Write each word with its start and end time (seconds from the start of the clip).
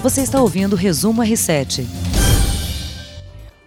Você 0.00 0.20
está 0.22 0.40
ouvindo 0.40 0.74
o 0.74 0.76
Resumo 0.76 1.22
R7. 1.22 1.84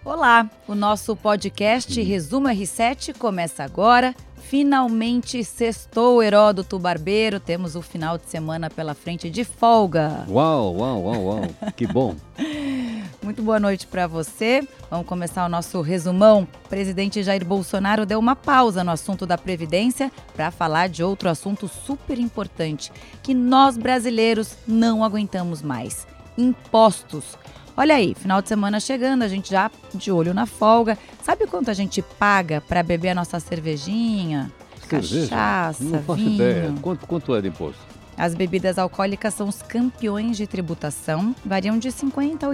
Olá, 0.04 0.50
o 0.66 0.74
nosso 0.74 1.14
podcast 1.14 2.02
Resumo 2.02 2.48
R7 2.48 3.18
começa 3.18 3.66
agora. 3.66 4.16
Finalmente 4.38 5.44
sextou 5.44 6.24
Heródoto 6.24 6.80
Barbeiro, 6.80 7.38
temos 7.38 7.76
o 7.76 7.82
final 7.82 8.18
de 8.18 8.30
semana 8.30 8.70
pela 8.70 8.94
frente 8.94 9.30
de 9.30 9.44
folga. 9.44 10.26
Uau, 10.30 10.74
uau, 10.78 11.04
uau, 11.04 11.26
uau, 11.26 11.42
que 11.76 11.86
bom. 11.86 12.16
Muito 13.22 13.44
boa 13.44 13.60
noite 13.60 13.86
para 13.86 14.08
você. 14.08 14.66
Vamos 14.90 15.08
começar 15.08 15.46
o 15.46 15.50
nosso 15.50 15.82
resumão. 15.82 16.48
O 16.66 16.70
presidente 16.70 17.22
Jair 17.24 17.46
Bolsonaro 17.46 18.06
deu 18.06 18.18
uma 18.18 18.38
pausa 18.38 18.86
no 18.86 18.92
assunto 18.92 19.26
da 19.26 19.38
Previdência 19.38 20.10
para 20.34 20.50
falar 20.50 20.88
de 20.88 21.04
outro 21.04 21.28
assunto 21.30 21.68
super 21.68 22.18
importante 22.18 22.90
que 23.22 23.34
nós 23.34 23.78
brasileiros 23.78 24.56
não 24.66 25.04
aguentamos 25.04 25.62
mais: 25.62 26.08
impostos. 26.38 27.38
Olha 27.76 27.96
aí, 27.96 28.14
final 28.14 28.42
de 28.42 28.50
semana 28.50 28.80
chegando, 28.80 29.24
a 29.24 29.28
gente 29.28 29.50
já 29.50 29.72
de 29.94 30.12
olho 30.12 30.34
na 30.34 30.46
folga. 30.46 30.98
Sabe 31.24 31.48
quanto 31.48 31.72
a 31.72 31.74
gente 31.74 32.02
paga 32.02 32.62
para 32.62 32.84
beber 32.84 33.10
a 33.10 33.16
nossa 33.16 33.40
cervejinha? 33.40 34.52
Cerveja? 34.90 35.28
Cachaça, 35.30 35.84
Não 35.84 36.04
faço 36.04 36.20
vinho. 36.20 36.36
ideia. 36.36 36.74
Quanto, 36.82 37.08
quanto 37.08 37.34
é 37.36 37.42
de 37.42 37.48
imposto? 37.48 37.80
As 38.18 38.36
bebidas 38.36 38.78
alcoólicas 38.78 39.34
são 39.34 39.48
os 39.48 39.62
campeões 39.64 40.36
de 40.38 40.46
tributação, 40.46 41.34
variam 41.46 41.80
de 41.80 41.90
50% 41.90 42.44
a 42.44 42.48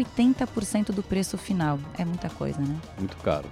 80% 0.45 0.91
do 0.91 1.01
preço 1.01 1.37
final. 1.37 1.79
É 1.97 2.05
muita 2.05 2.29
coisa, 2.29 2.59
né? 2.61 2.75
Muito 2.99 3.17
caro. 3.17 3.45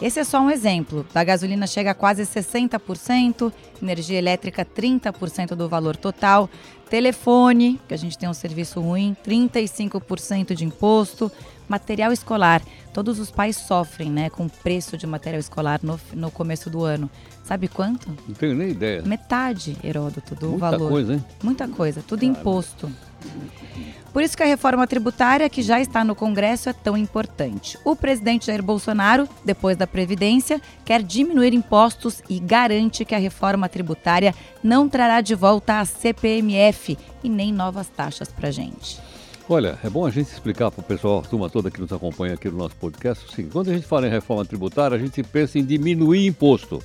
Esse 0.00 0.20
é 0.20 0.24
só 0.24 0.40
um 0.40 0.50
exemplo. 0.50 1.06
Da 1.12 1.24
gasolina 1.24 1.66
chega 1.66 1.92
a 1.92 1.94
quase 1.94 2.22
60%, 2.22 3.52
energia 3.82 4.18
elétrica 4.18 4.64
30% 4.64 5.54
do 5.54 5.68
valor 5.68 5.96
total, 5.96 6.50
telefone, 6.90 7.80
que 7.88 7.94
a 7.94 7.96
gente 7.96 8.18
tem 8.18 8.28
um 8.28 8.34
serviço 8.34 8.80
ruim, 8.80 9.16
35% 9.26 10.54
de 10.54 10.64
imposto, 10.64 11.32
material 11.68 12.12
escolar. 12.12 12.62
Todos 12.92 13.18
os 13.18 13.30
pais 13.30 13.56
sofrem, 13.56 14.10
né, 14.10 14.30
com 14.30 14.46
o 14.46 14.50
preço 14.50 14.96
de 14.96 15.06
material 15.06 15.40
escolar 15.40 15.80
no, 15.82 15.98
no 16.14 16.30
começo 16.30 16.68
do 16.68 16.84
ano. 16.84 17.10
Sabe 17.42 17.68
quanto? 17.68 18.08
Não 18.26 18.34
tenho 18.34 18.54
nem 18.54 18.70
ideia. 18.70 19.02
Metade, 19.02 19.76
Heródoto, 19.82 20.34
do 20.34 20.50
Muita 20.50 20.70
valor. 20.70 20.88
coisa, 20.90 21.14
hein? 21.14 21.24
Muita 21.42 21.68
coisa, 21.68 22.02
tudo 22.06 22.24
imposto. 22.24 22.90
Por 24.16 24.22
isso 24.22 24.34
que 24.34 24.42
a 24.42 24.46
reforma 24.46 24.86
tributária, 24.86 25.46
que 25.50 25.60
já 25.60 25.78
está 25.78 26.02
no 26.02 26.14
Congresso, 26.14 26.70
é 26.70 26.72
tão 26.72 26.96
importante. 26.96 27.78
O 27.84 27.94
presidente 27.94 28.46
Jair 28.46 28.62
Bolsonaro, 28.62 29.28
depois 29.44 29.76
da 29.76 29.86
Previdência, 29.86 30.58
quer 30.86 31.02
diminuir 31.02 31.52
impostos 31.52 32.22
e 32.26 32.38
garante 32.38 33.04
que 33.04 33.14
a 33.14 33.18
reforma 33.18 33.68
tributária 33.68 34.34
não 34.64 34.88
trará 34.88 35.20
de 35.20 35.34
volta 35.34 35.80
a 35.80 35.84
CPMF 35.84 36.96
e 37.22 37.28
nem 37.28 37.52
novas 37.52 37.88
taxas 37.88 38.28
para 38.28 38.50
gente. 38.50 38.98
Olha, 39.46 39.78
é 39.84 39.90
bom 39.90 40.06
a 40.06 40.10
gente 40.10 40.32
explicar 40.32 40.70
para 40.70 40.80
o 40.80 40.84
pessoal, 40.84 41.18
a 41.18 41.28
turma 41.28 41.50
toda 41.50 41.70
que 41.70 41.80
nos 41.80 41.92
acompanha 41.92 42.32
aqui 42.34 42.48
no 42.48 42.56
nosso 42.56 42.74
podcast, 42.76 43.38
o 43.38 43.50
quando 43.50 43.70
a 43.70 43.74
gente 43.74 43.86
fala 43.86 44.06
em 44.06 44.10
reforma 44.10 44.46
tributária, 44.46 44.96
a 44.96 44.98
gente 44.98 45.22
pensa 45.22 45.58
em 45.58 45.64
diminuir 45.64 46.26
imposto. 46.26 46.82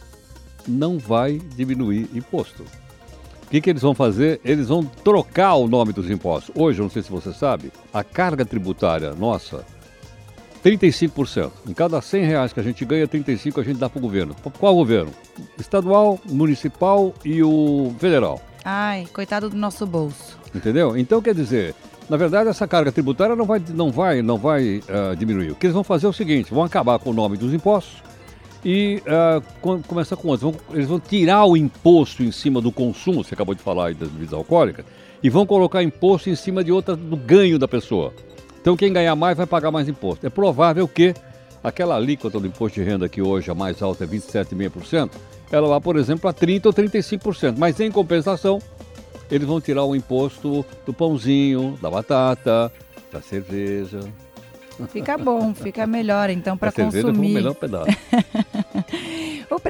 Não 0.68 1.00
vai 1.00 1.40
diminuir 1.56 2.10
imposto. 2.14 2.66
O 3.52 3.54
que, 3.54 3.60
que 3.60 3.70
eles 3.70 3.82
vão 3.82 3.94
fazer? 3.94 4.40
Eles 4.46 4.70
vão 4.70 4.82
trocar 4.82 5.56
o 5.56 5.68
nome 5.68 5.92
dos 5.92 6.10
impostos. 6.10 6.56
Hoje, 6.56 6.80
eu 6.80 6.84
não 6.84 6.90
sei 6.90 7.02
se 7.02 7.12
você 7.12 7.34
sabe, 7.34 7.70
a 7.94 8.02
carga 8.02 8.46
tributária 8.46 9.14
nossa, 9.14 9.66
35%. 10.64 11.52
Em 11.68 11.74
cada 11.74 12.02
100 12.02 12.24
reais 12.24 12.54
que 12.54 12.62
a 12.62 12.64
gente 12.64 12.86
ganha, 12.86 13.06
35 13.06 13.60
a 13.60 13.64
gente 13.66 13.78
dá 13.78 13.90
para 13.90 14.00
o 14.00 14.02
governo. 14.02 14.34
Qual 14.58 14.74
governo? 14.74 15.12
Estadual, 15.60 16.18
municipal 16.30 17.14
e 17.26 17.44
o 17.44 17.94
federal. 18.00 18.42
Ai, 18.64 19.06
coitado 19.12 19.50
do 19.50 19.58
nosso 19.58 19.86
bolso. 19.86 20.40
Entendeu? 20.56 20.96
Então, 20.96 21.22
quer 21.22 21.36
dizer, 21.36 21.76
na 22.10 22.16
verdade, 22.16 22.48
essa 22.48 22.66
carga 22.66 22.90
tributária 22.90 23.36
não 23.36 23.44
vai, 23.44 23.62
não 23.74 23.92
vai, 23.92 24.22
não 24.22 24.38
vai 24.38 24.82
ah, 24.88 25.14
diminuir. 25.14 25.52
O 25.52 25.56
que 25.56 25.66
eles 25.66 25.74
vão 25.74 25.84
fazer 25.84 26.06
é 26.06 26.10
o 26.10 26.14
seguinte: 26.14 26.54
vão 26.54 26.64
acabar 26.64 27.00
com 27.00 27.10
o 27.10 27.14
nome 27.14 27.36
dos 27.36 27.54
impostos 27.54 28.11
e 28.64 29.02
ah, 29.08 29.42
com- 29.62 29.82
começar 29.82 30.16
com 30.16 30.28
outros. 30.30 30.54
Eles 30.72 30.88
vão 30.88 31.00
tirar 31.00 31.46
o 31.46 31.56
imposto 31.58 32.24
em 32.24 32.32
cima 32.32 32.62
do 32.62 32.72
consumo, 32.72 33.24
você 33.24 33.34
acabou 33.34 33.56
de 33.56 33.62
falar 33.62 33.88
aí 33.88 33.94
das 33.94 34.10
bebidas 34.10 34.34
alcoólicas, 34.34 34.86
e 35.24 35.30
vão 35.30 35.46
colocar 35.46 35.82
imposto 35.84 36.30
em 36.30 36.36
cima 36.36 36.64
de 36.64 36.72
outra 36.72 36.96
do 36.96 37.16
ganho 37.18 37.58
da 37.60 37.68
pessoa. 37.68 38.14
Então, 38.60 38.78
quem 38.78 38.94
ganhar 38.94 39.16
mais 39.16 39.36
vai 39.38 39.48
pagar 39.48 39.72
mais 39.72 39.88
imposto. 39.90 40.26
É 40.26 40.30
provável 40.30 40.88
que 40.88 41.14
aquela 41.64 41.96
alíquota 41.96 42.40
do 42.40 42.46
imposto 42.48 42.80
de 42.80 42.86
renda 42.86 43.10
que 43.10 43.22
hoje 43.22 43.50
a 43.50 43.56
mais 43.56 43.82
alta 43.82 44.04
é 44.04 44.08
27,5%, 44.08 45.10
ela 45.52 45.68
vá, 45.68 45.82
por 45.82 45.96
exemplo, 45.98 46.30
a 46.30 46.34
30% 46.34 46.66
ou 46.68 46.74
35%. 46.74 47.56
Mas, 47.58 47.80
em 47.80 47.92
compensação, 47.92 48.60
eles 49.30 49.48
vão 49.48 49.60
tirar 49.60 49.84
o 49.84 49.96
imposto 49.96 50.64
do 50.86 50.94
pãozinho, 50.94 51.78
da 51.82 51.90
batata, 51.90 52.72
da 53.12 53.22
cerveja. 53.22 54.00
Fica 54.90 55.18
bom, 55.18 55.54
fica 55.54 55.86
melhor 55.86 56.30
então 56.30 56.56
para 56.58 56.70
a 56.70 56.72
cerveja 56.72 57.08
o 57.08 57.12
consumir. 57.12 57.34
melhor 57.34 57.54
pedaço. 57.56 57.92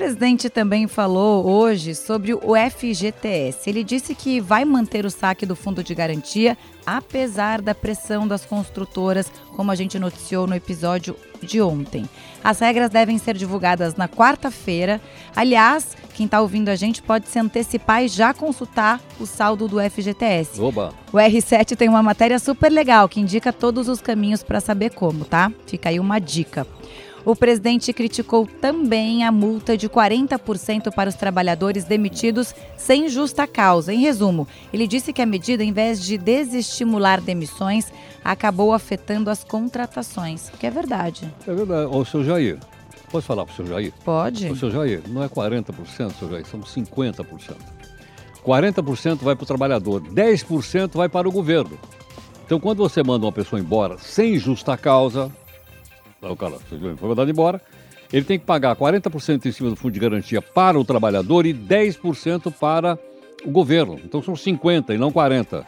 O 0.02 0.04
presidente 0.04 0.50
também 0.50 0.88
falou 0.88 1.46
hoje 1.46 1.94
sobre 1.94 2.34
o 2.34 2.56
FGTS. 2.56 3.70
Ele 3.70 3.84
disse 3.84 4.16
que 4.16 4.42
vai 4.42 4.66
manter 4.66 5.06
o 5.06 5.12
saque 5.12 5.46
do 5.46 5.56
fundo 5.56 5.84
de 5.84 5.94
garantia, 5.94 6.58
apesar 6.84 7.62
da 7.62 7.76
pressão 7.76 8.28
das 8.28 8.44
construtoras, 8.44 9.32
como 9.56 9.70
a 9.70 9.76
gente 9.76 10.00
noticiou 10.00 10.48
no 10.48 10.56
episódio 10.56 11.16
de 11.40 11.62
ontem. 11.62 12.10
As 12.44 12.58
regras 12.58 12.90
devem 12.90 13.20
ser 13.20 13.38
divulgadas 13.38 13.96
na 13.96 14.10
quarta-feira. 14.10 15.00
Aliás, 15.36 15.96
quem 16.16 16.26
está 16.26 16.42
ouvindo 16.42 16.70
a 16.70 16.76
gente 16.76 17.00
pode 17.04 17.28
se 17.28 17.38
antecipar 17.38 18.04
e 18.04 18.08
já 18.08 18.34
consultar 18.34 19.00
o 19.20 19.28
saldo 19.28 19.68
do 19.68 19.80
FGTS. 19.80 20.60
Oba! 20.60 20.96
O 21.14 21.18
R7 21.18 21.76
tem 21.76 21.88
uma 21.88 22.02
matéria 22.02 22.40
super 22.40 22.72
legal 22.72 23.08
que 23.08 23.22
indica 23.22 23.54
todos 23.54 23.88
os 23.88 24.02
caminhos 24.02 24.42
para 24.42 24.60
saber 24.60 24.96
como, 24.96 25.26
tá? 25.26 25.52
Fica 25.68 25.90
aí 25.90 26.00
uma 26.00 26.18
dica. 26.18 26.66
O 27.24 27.36
presidente 27.36 27.94
criticou 27.94 28.48
também 28.48 29.24
a 29.24 29.32
multa 29.32 29.78
de 29.78 29.88
40% 29.88 30.92
para 30.92 31.10
os 31.10 31.16
trabalhadores 31.16 31.84
demitidos 31.84 32.56
sem 32.76 33.08
justa 33.08 33.46
causa. 33.46 33.94
Em 33.94 34.00
resumo, 34.00 34.48
ele 34.74 34.88
disse 34.88 35.14
que 35.14 35.22
a 35.22 35.26
medida, 35.26 35.64
em 35.64 35.72
vez 35.72 36.04
de 36.04 36.18
desestimular 36.18 37.22
demissões, 37.22 37.92
acabou 38.24 38.74
afetando 38.74 39.30
as 39.30 39.44
contratações, 39.44 40.50
que 40.60 40.66
é 40.66 40.72
verdade. 40.72 41.32
É 41.48 41.54
verdade. 41.54 41.96
Ô, 41.96 42.04
seu 42.04 42.24
Jair, 42.24 42.58
posso 43.12 43.28
falar 43.28 43.46
pro 43.46 43.56
seu 43.56 43.68
Jair? 43.68 43.94
Pode? 44.04 44.50
Ô, 44.50 44.56
seu 44.56 44.72
Jair, 44.72 45.02
não 45.08 45.24
é 45.24 45.30
40%, 45.30 46.14
seu 46.18 46.30
Jair, 46.30 46.46
são 46.48 46.60
50%. 46.62 47.56
40% 48.44 49.20
vai 49.20 49.36
para 49.36 49.44
o 49.44 49.48
trabalhador, 49.48 50.02
10% 50.02 50.96
vai 50.96 51.08
para 51.08 51.30
o 51.30 51.32
governo. 51.32 51.78
Então, 52.44 52.60
quando 52.60 52.80
você 52.80 53.04
manda 53.04 53.26
uma 53.26 53.32
pessoa 53.32 53.60
embora 53.60 53.98
sem 54.00 54.38
justa 54.38 54.76
causa, 54.76 55.32
o 56.30 56.36
cara 56.36 56.58
foi 56.98 57.08
mandado 57.10 57.30
embora, 57.30 57.62
ele 58.12 58.26
tem 58.26 58.38
que 58.38 58.46
pagar 58.46 58.76
40% 58.76 59.46
em 59.46 59.52
cima 59.52 59.70
do 59.70 59.76
fundo 59.76 59.94
de 59.94 60.00
garantia 60.00 60.42
para 60.42 60.80
o 60.80 60.84
trabalhador 60.84 61.46
e 61.46 61.54
10% 61.54 62.54
para 62.54 63.00
o 63.46 63.50
governo. 63.50 64.00
Então, 64.04 64.22
são 64.22 64.34
50% 64.34 64.94
e 64.94 64.98
não 64.98 65.12
40%. 65.12 65.66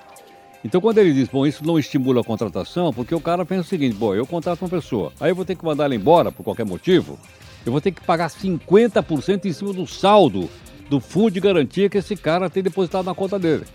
Então, 0.65 0.79
quando 0.79 0.97
ele 0.97 1.11
diz, 1.11 1.27
bom, 1.27 1.45
isso 1.45 1.65
não 1.65 1.77
estimula 1.77 2.21
a 2.21 2.23
contratação, 2.23 2.93
porque 2.93 3.13
o 3.13 3.19
cara 3.19 3.45
pensa 3.45 3.61
o 3.61 3.65
seguinte, 3.65 3.95
bom, 3.95 4.15
eu 4.15 4.25
contrato 4.25 4.61
uma 4.61 4.69
pessoa, 4.69 5.11
aí 5.19 5.29
eu 5.29 5.35
vou 5.35 5.43
ter 5.43 5.55
que 5.55 5.65
mandar 5.65 5.85
ela 5.85 5.95
embora 5.95 6.31
por 6.31 6.41
qualquer 6.41 6.65
motivo, 6.65 7.19
eu 7.65 7.71
vou 7.71 7.81
ter 7.81 7.91
que 7.91 8.01
pagar 8.01 8.29
50% 8.29 9.45
em 9.45 9.51
cima 9.51 9.73
do 9.73 9.85
saldo 9.85 10.49
do 10.89 11.01
fundo 11.01 11.31
de 11.31 11.41
garantia 11.41 11.89
que 11.89 11.97
esse 11.97 12.15
cara 12.15 12.49
tem 12.49 12.63
depositado 12.63 13.05
na 13.05 13.13
conta 13.13 13.37
dele. 13.37 13.65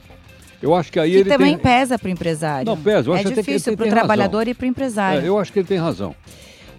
Eu 0.62 0.74
acho 0.74 0.90
que 0.90 0.98
aí 0.98 1.12
Que 1.12 1.16
ele 1.18 1.30
também 1.30 1.54
tem... 1.54 1.62
pesa 1.62 1.98
para 1.98 2.08
o 2.08 2.10
empresário. 2.10 2.66
Não, 2.66 2.76
pesa. 2.76 3.10
Eu 3.10 3.14
é 3.14 3.20
acho 3.20 3.34
difícil 3.34 3.76
para 3.76 3.82
o 3.82 3.84
tem 3.84 3.92
razão. 3.92 3.98
trabalhador 3.98 4.48
e 4.48 4.54
para 4.54 4.64
o 4.64 4.68
empresário. 4.68 5.22
É, 5.22 5.28
eu 5.28 5.38
acho 5.38 5.52
que 5.52 5.58
ele 5.58 5.68
tem 5.68 5.78
razão. 5.78 6.14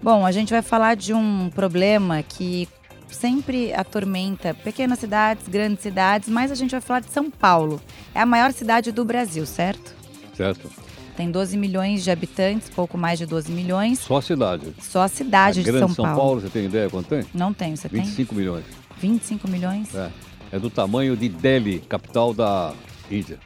Bom, 0.02 0.24
a 0.24 0.32
gente 0.32 0.50
vai 0.50 0.62
falar 0.62 0.96
de 0.96 1.12
um 1.12 1.50
problema 1.50 2.22
que 2.22 2.66
sempre 3.08 3.72
atormenta 3.74 4.54
pequenas 4.54 4.98
cidades, 4.98 5.46
grandes 5.46 5.82
cidades, 5.82 6.28
mas 6.28 6.50
a 6.50 6.54
gente 6.54 6.70
vai 6.70 6.80
falar 6.80 7.00
de 7.00 7.10
São 7.10 7.30
Paulo. 7.30 7.80
É 8.14 8.20
a 8.20 8.26
maior 8.26 8.52
cidade 8.52 8.92
do 8.92 9.04
Brasil, 9.04 9.44
certo? 9.44 9.94
Certo? 10.34 10.70
Tem 11.16 11.30
12 11.30 11.56
milhões 11.58 12.02
de 12.02 12.10
habitantes, 12.10 12.70
pouco 12.70 12.96
mais 12.96 13.18
de 13.18 13.26
12 13.26 13.52
milhões. 13.52 13.98
Só 13.98 14.16
a 14.16 14.22
cidade. 14.22 14.72
Só 14.80 15.02
a 15.02 15.08
cidade 15.08 15.60
a 15.60 15.62
de 15.62 15.70
grande 15.70 15.94
São, 15.94 16.04
Paulo. 16.04 16.40
você 16.40 16.48
tem 16.48 16.64
ideia 16.64 16.88
quanto 16.88 17.08
tem? 17.08 17.24
Não 17.34 17.52
tem, 17.52 17.76
você 17.76 17.88
tem? 17.90 18.00
25 18.02 18.34
milhões. 18.34 18.64
25 18.98 19.48
milhões? 19.48 19.94
É. 19.94 20.10
É 20.52 20.58
do 20.58 20.70
tamanho 20.70 21.16
de 21.16 21.28
Delhi, 21.28 21.80
capital 21.80 22.32
da 22.32 22.72
Índia. 23.10 23.38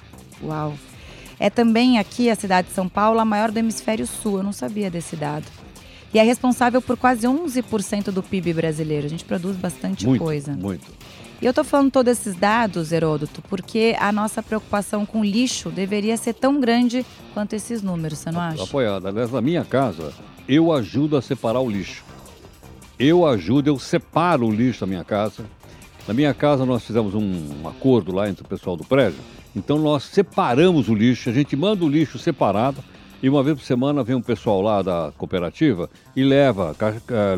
Uau. 0.43 0.75
É 1.39 1.51
também 1.51 1.99
aqui, 1.99 2.31
a 2.31 2.37
cidade 2.37 2.69
de 2.69 2.75
São 2.75 2.89
Paulo, 2.89 3.19
a 3.19 3.25
maior 3.25 3.51
do 3.51 3.59
hemisfério 3.59 4.07
sul. 4.07 4.39
Eu 4.39 4.43
não 4.45 4.53
sabia 4.53 4.89
desse 4.89 5.17
dado. 5.17 5.45
E 6.15 6.19
é 6.21 6.23
responsável 6.23 6.81
por 6.81 6.97
quase 6.97 7.27
11% 7.27 8.13
do 8.13 8.23
PIB 8.23 8.55
brasileiro. 8.55 9.05
A 9.05 9.11
gente 9.11 9.25
produz 9.25 9.57
bastante 9.57 10.07
Muito, 10.07 10.23
coisa. 10.23 10.53
muito. 10.53 10.87
E 11.43 11.45
eu 11.45 11.53
tô 11.53 11.65
falando 11.65 11.91
todos 11.91 12.13
esses 12.13 12.37
dados, 12.37 12.93
Heródoto, 12.93 13.43
porque 13.51 13.97
a 13.99 14.13
nossa 14.13 14.41
preocupação 14.41 15.05
com 15.05 15.25
lixo 15.25 15.71
deveria 15.71 16.17
ser 16.17 16.35
tão 16.35 16.61
grande 16.61 17.05
quanto 17.35 17.55
esses 17.55 17.83
números, 17.83 18.21
você 18.21 18.31
não 18.31 18.41
acha? 18.41 18.63
Apoiado. 18.63 19.09
Aliás, 19.09 19.33
na 19.33 19.41
minha 19.41 19.65
casa, 19.65 20.13
eu 20.49 20.73
ajudo 20.73 21.17
a 21.17 21.23
separar 21.23 21.61
o 21.61 21.69
lixo. 21.69 22.05
Eu 22.97 23.27
ajudo, 23.27 23.69
eu 23.69 23.79
separo 23.79 24.47
o 24.47 24.53
lixo 24.53 24.83
da 24.83 24.87
minha 24.87 25.05
casa. 25.05 25.45
Na 26.07 26.15
minha 26.15 26.33
casa, 26.33 26.65
nós 26.65 26.85
fizemos 26.85 27.13
um 27.13 27.67
acordo 27.67 28.13
lá 28.13 28.29
entre 28.29 28.45
o 28.45 28.49
pessoal 28.49 28.77
do 28.77 28.85
prédio. 28.85 29.19
Então, 29.57 29.79
nós 29.79 30.05
separamos 30.05 30.89
o 30.89 30.95
lixo, 30.95 31.29
a 31.29 31.33
gente 31.33 31.57
manda 31.57 31.85
o 31.85 31.89
lixo 31.89 32.21
separado 32.21 32.83
E 33.25 33.29
uma 33.31 33.43
vez 33.43 33.57
por 33.57 33.65
semana 33.65 34.05
vem 34.05 34.15
um 34.15 34.21
pessoal 34.21 34.61
lá 34.61 34.83
da 34.83 35.11
cooperativa 35.17 35.89
e 36.15 36.23
leva, 36.23 36.77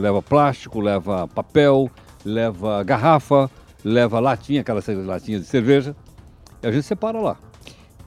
leva 0.01 0.21
plástico, 0.21 0.81
leva 0.81 1.29
papel, 1.29 1.89
leva 2.25 2.83
garrafa, 2.83 3.49
leva 3.85 4.19
latinha, 4.19 4.63
aquelas 4.63 4.85
latinhas 4.89 5.43
de 5.43 5.47
cerveja. 5.47 5.95
E 6.61 6.67
a 6.67 6.73
gente 6.73 6.83
separa 6.83 7.21
lá. 7.21 7.37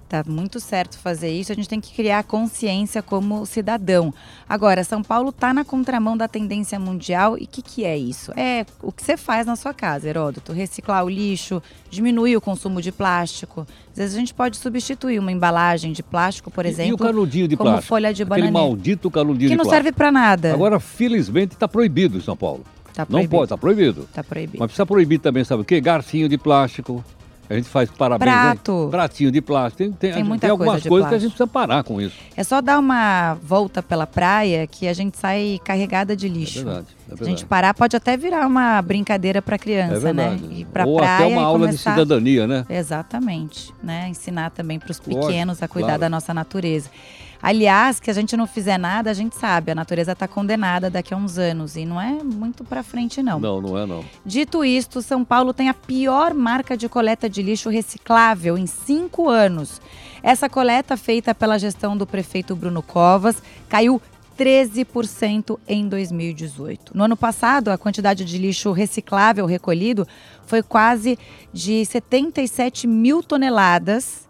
Tá 0.09 0.23
muito 0.27 0.59
certo 0.59 0.97
fazer 0.97 1.29
isso, 1.29 1.51
a 1.51 1.55
gente 1.55 1.69
tem 1.69 1.79
que 1.79 1.93
criar 1.93 2.23
consciência 2.23 2.99
como 2.99 3.45
cidadão. 3.45 4.11
Agora, 4.49 4.83
São 4.83 5.03
Paulo 5.03 5.29
está 5.29 5.53
na 5.53 5.63
contramão 5.63 6.17
da 6.17 6.27
tendência 6.27 6.79
mundial 6.79 7.37
e 7.37 7.43
o 7.43 7.47
que, 7.47 7.61
que 7.61 7.85
é 7.85 7.95
isso? 7.95 8.31
É 8.35 8.65
o 8.81 8.91
que 8.91 9.03
você 9.03 9.15
faz 9.15 9.45
na 9.45 9.55
sua 9.55 9.71
casa, 9.71 10.09
Heródoto. 10.09 10.51
Reciclar 10.51 11.05
o 11.05 11.09
lixo, 11.09 11.61
diminuir 11.91 12.35
o 12.35 12.41
consumo 12.41 12.81
de 12.81 12.91
plástico. 12.91 13.67
Às 13.91 13.97
vezes 13.97 14.15
a 14.15 14.19
gente 14.19 14.33
pode 14.33 14.57
substituir 14.57 15.19
uma 15.19 15.31
embalagem 15.31 15.93
de 15.93 16.01
plástico, 16.01 16.49
por 16.49 16.65
exemplo, 16.65 16.89
e, 16.89 16.93
o 16.93 16.97
canudinho 16.97 17.47
de 17.47 17.55
como 17.55 17.69
plástico? 17.69 17.87
folha 17.89 18.11
de 18.11 18.25
bananeira. 18.25 18.51
maldito 18.51 19.11
canudinho 19.11 19.49
que 19.49 19.53
de 19.53 19.57
não 19.57 19.63
plástico. 19.63 19.75
serve 19.75 19.91
para 19.91 20.11
nada. 20.11 20.51
Agora, 20.51 20.79
felizmente, 20.79 21.53
está 21.53 21.67
proibido 21.67 22.17
em 22.17 22.21
São 22.21 22.35
Paulo. 22.35 22.63
Tá 22.95 23.05
não 23.07 23.27
pode, 23.27 23.43
está 23.43 23.57
proibido. 23.59 24.09
Tá 24.11 24.23
proibido. 24.23 24.57
Mas 24.57 24.69
precisa 24.69 24.87
proibir 24.87 25.19
também, 25.19 25.43
sabe 25.43 25.61
o 25.61 25.65
quê? 25.65 25.79
Garfinho 25.79 26.27
de 26.27 26.37
plástico. 26.39 27.05
A 27.49 27.55
gente 27.55 27.67
faz 27.67 27.89
parabéns. 27.89 28.29
Prato. 28.31 28.85
Né? 28.85 28.91
Pratinho 28.91 29.31
de 29.31 29.41
plástico. 29.41 29.77
Tem, 29.79 29.91
tem, 29.91 30.13
Tem 30.13 30.23
muita 30.23 30.41
tem 30.41 30.49
algumas 30.51 30.73
coisa 30.83 30.89
coisas 30.89 31.09
que 31.09 31.15
a 31.15 31.17
plástico. 31.17 31.29
gente 31.29 31.37
precisa 31.37 31.47
parar 31.47 31.83
com 31.83 31.99
isso. 31.99 32.15
É 32.37 32.43
só 32.43 32.61
dar 32.61 32.77
uma 32.77 33.33
volta 33.43 33.81
pela 33.81 34.05
praia 34.05 34.67
que 34.67 34.87
a 34.87 34.93
gente 34.93 35.17
sai 35.17 35.59
carregada 35.63 36.15
de 36.15 36.27
É 36.27 36.29
lixo. 36.29 36.63
verdade. 36.63 36.85
É 36.87 36.91
Se 36.91 36.93
a 37.05 37.07
verdade. 37.15 37.29
gente 37.31 37.45
parar, 37.47 37.73
pode 37.73 37.95
até 37.95 38.15
virar 38.15 38.45
uma 38.45 38.79
brincadeira 38.83 39.41
para 39.41 39.55
é 39.55 39.57
criança, 39.57 40.13
né? 40.13 40.29
verdade. 40.29 40.53
Ir 40.61 40.65
pra 40.65 40.85
Ou 40.85 40.97
praia 40.97 41.15
até 41.15 41.25
uma 41.25 41.41
e 41.41 41.43
aula 41.43 41.59
começar... 41.67 41.89
de 41.95 41.95
cidadania, 41.99 42.45
né? 42.45 42.65
Exatamente, 42.69 43.73
né? 43.81 44.07
Ensinar 44.09 44.51
também 44.51 44.77
para 44.77 44.91
os 44.91 44.99
pequenos 44.99 45.63
a 45.63 45.67
cuidar 45.67 45.87
claro. 45.87 46.01
da 46.01 46.09
nossa 46.09 46.33
natureza. 46.33 46.89
Aliás, 47.41 47.99
que 47.99 48.11
a 48.11 48.13
gente 48.13 48.35
não 48.35 48.45
fizer 48.45 48.77
nada, 48.77 49.09
a 49.09 49.13
gente 49.13 49.35
sabe, 49.35 49.71
a 49.71 49.75
natureza 49.75 50.11
está 50.11 50.27
condenada 50.27 50.89
daqui 50.89 51.13
a 51.13 51.17
uns 51.17 51.37
anos 51.37 51.77
e 51.77 51.85
não 51.85 51.99
é 51.99 52.21
muito 52.23 52.63
para 52.63 52.83
frente 52.83 53.23
não. 53.23 53.39
Não, 53.39 53.61
não 53.61 53.77
é 53.77 53.85
não. 53.85 54.03
Dito 54.25 54.63
isto, 54.65 55.01
São 55.01 55.23
Paulo 55.23 55.53
tem 55.53 55.69
a 55.69 55.73
pior 55.73 56.33
marca 56.33 56.75
de 56.75 56.89
coleta 56.89 57.29
de 57.29 57.41
lixo 57.41 57.69
reciclável 57.69 58.57
em 58.57 58.67
cinco 58.67 59.29
anos. 59.29 59.81
Essa 60.21 60.49
coleta, 60.49 60.97
feita 60.97 61.33
pela 61.33 61.57
gestão 61.57 61.95
do 61.95 62.05
prefeito 62.05 62.55
Bruno 62.55 62.81
Covas, 62.81 63.41
caiu 63.69 64.01
13% 64.37 65.59
em 65.67 65.87
2018. 65.87 66.95
No 66.95 67.03
ano 67.03 67.17
passado, 67.17 67.69
a 67.71 67.77
quantidade 67.77 68.23
de 68.23 68.37
lixo 68.37 68.71
reciclável 68.71 69.45
recolhido 69.45 70.07
foi 70.45 70.63
quase 70.63 71.19
de 71.51 71.85
77 71.85 72.87
mil 72.87 73.21
toneladas 73.21 74.28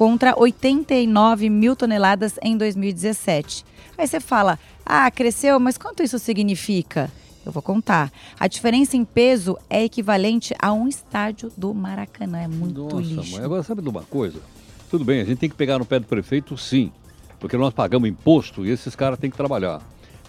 contra 0.00 0.32
89 0.34 1.50
mil 1.50 1.76
toneladas 1.76 2.38
em 2.42 2.56
2017. 2.56 3.66
Aí 3.98 4.06
você 4.06 4.18
fala, 4.18 4.58
ah, 4.86 5.10
cresceu, 5.10 5.60
mas 5.60 5.76
quanto 5.76 6.02
isso 6.02 6.18
significa? 6.18 7.10
Eu 7.44 7.52
vou 7.52 7.62
contar. 7.62 8.10
A 8.38 8.48
diferença 8.48 8.96
em 8.96 9.04
peso 9.04 9.58
é 9.68 9.84
equivalente 9.84 10.54
a 10.58 10.72
um 10.72 10.88
estádio 10.88 11.52
do 11.54 11.74
Maracanã. 11.74 12.38
É 12.38 12.48
muito 12.48 12.80
Nossa, 12.84 12.96
lixo. 12.96 13.32
mãe, 13.32 13.44
agora 13.44 13.62
sabe 13.62 13.82
de 13.82 13.90
uma 13.90 14.00
coisa? 14.00 14.40
Tudo 14.90 15.04
bem, 15.04 15.20
a 15.20 15.24
gente 15.26 15.36
tem 15.36 15.50
que 15.50 15.54
pegar 15.54 15.78
no 15.78 15.84
pé 15.84 16.00
do 16.00 16.06
prefeito, 16.06 16.56
sim. 16.56 16.90
Porque 17.38 17.58
nós 17.58 17.74
pagamos 17.74 18.08
imposto 18.08 18.64
e 18.64 18.70
esses 18.70 18.96
caras 18.96 19.18
têm 19.18 19.30
que 19.30 19.36
trabalhar. 19.36 19.82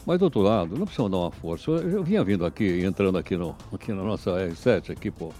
Mas 0.05 0.19
do 0.19 0.25
outro 0.25 0.41
lado, 0.41 0.77
não 0.77 0.85
precisamos 0.85 1.13
dar 1.13 1.17
uma 1.17 1.31
força. 1.31 1.71
Eu, 1.71 1.91
eu 1.91 2.03
vinha 2.03 2.21
vindo 2.25 2.45
aqui, 2.45 2.83
entrando 2.83 3.17
aqui, 3.17 3.37
no, 3.37 3.55
aqui 3.71 3.93
na 3.93 4.03
nossa 4.03 4.31
R7, 4.31 4.89
aqui, 4.89 5.09
pô. 5.09 5.31